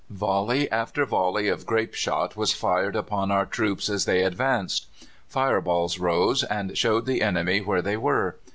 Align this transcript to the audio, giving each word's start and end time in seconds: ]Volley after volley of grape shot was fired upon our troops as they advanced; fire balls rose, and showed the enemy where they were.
]Volley 0.25 0.67
after 0.71 1.05
volley 1.05 1.47
of 1.47 1.67
grape 1.67 1.93
shot 1.93 2.35
was 2.35 2.53
fired 2.53 2.95
upon 2.95 3.29
our 3.29 3.45
troops 3.45 3.87
as 3.87 4.05
they 4.05 4.23
advanced; 4.23 4.87
fire 5.27 5.61
balls 5.61 5.99
rose, 5.99 6.41
and 6.43 6.75
showed 6.75 7.05
the 7.05 7.21
enemy 7.21 7.61
where 7.61 7.83
they 7.83 7.97
were. 7.97 8.35